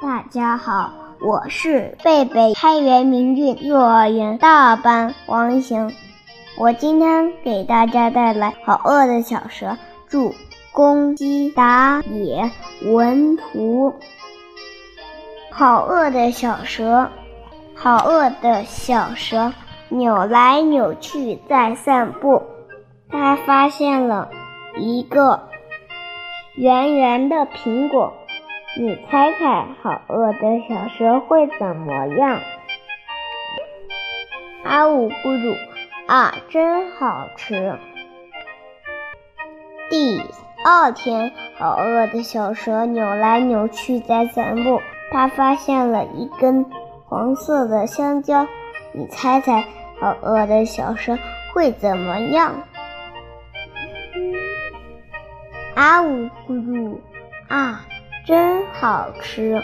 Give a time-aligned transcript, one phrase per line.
[0.00, 5.92] 大家好，我是贝贝开元明郡幼儿园大班王行。
[6.58, 9.66] 我今天给大家带来《好饿的小蛇》，
[10.08, 10.34] 祝
[10.72, 12.50] 公鸡打野
[12.84, 13.92] 文图。
[15.50, 17.08] 好饿的小蛇，
[17.74, 19.52] 好饿的小蛇，
[19.88, 22.42] 扭来扭去在散步。
[23.08, 24.28] 它发现了
[24.78, 25.48] 一个
[26.56, 28.14] 圆圆的苹果。
[28.78, 32.40] 你猜猜，好饿的小蛇会怎么样？
[34.64, 35.54] 啊呜咕噜
[36.06, 37.78] 啊，真好吃！
[39.90, 40.22] 第
[40.64, 44.80] 二天，好饿的小蛇扭来扭去在散步，
[45.10, 46.64] 它发现了一根
[47.06, 48.46] 黄色的香蕉。
[48.92, 49.62] 你猜猜，
[50.00, 51.18] 好饿的小蛇
[51.52, 52.54] 会怎么样？
[55.76, 56.98] 啊呜咕噜
[57.48, 57.84] 啊！
[58.26, 59.62] 真好吃。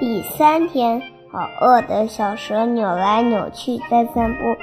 [0.00, 4.56] 第三天，好饿的小蛇扭来扭去在散步，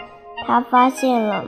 [0.45, 1.45] 它发现了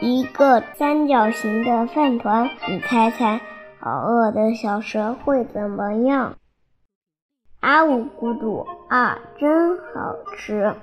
[0.00, 2.48] 一个三角形的饭团。
[2.66, 3.42] 你猜猜，
[3.78, 6.34] 好饿的小蛇会怎么样？
[7.60, 10.74] 啊呜咕嘟啊，真好吃。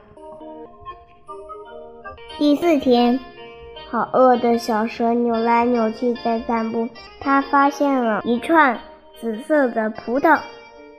[2.37, 3.19] 第四天。
[3.91, 6.87] 好饿的小蛇扭来扭去在散步，
[7.19, 8.79] 它发现了一串
[9.19, 10.39] 紫色的葡萄。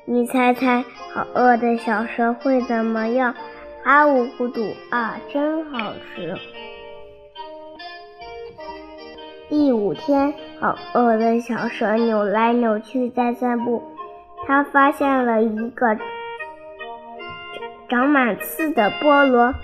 [0.04, 0.84] 你猜猜，
[1.14, 3.34] 好饿的小蛇会怎么样？
[3.82, 6.36] 啊呜咕嘟啊，真好吃！
[9.48, 13.82] 第五天，好饿的小蛇扭来扭去在散步，
[14.46, 15.96] 它发现了一个
[17.88, 19.54] 长满刺的菠萝。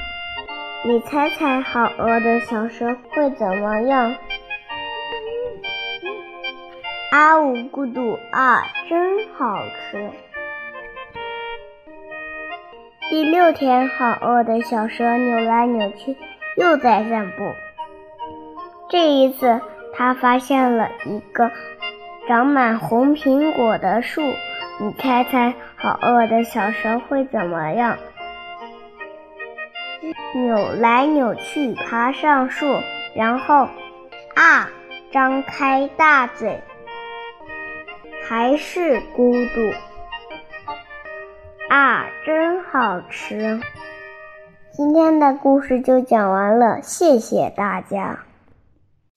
[0.85, 4.15] 你猜猜，好饿的小蛇会怎么样？
[7.11, 10.11] 啊呜咕嘟啊，真好吃！
[13.11, 16.17] 第六天，好饿的小蛇扭来扭去，
[16.57, 17.53] 又在散步。
[18.89, 19.61] 这一次，
[19.95, 21.51] 它发现了一个
[22.29, 24.23] 长满红苹果的树。
[24.81, 27.99] 你猜猜，好饿的小蛇会怎么样？
[30.35, 32.67] 扭来扭去，爬上树，
[33.15, 33.69] 然后
[34.35, 34.69] 啊，
[35.11, 36.63] 张开大嘴，
[38.29, 39.73] 还是孤独
[41.69, 43.61] 啊，真好吃！
[44.71, 48.28] 今天的故事就讲完了，谢谢大家。